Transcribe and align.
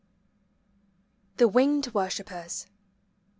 HE 1.37 1.45
WINGED 1.45 1.93
WORSHIPPERS. 1.93 2.65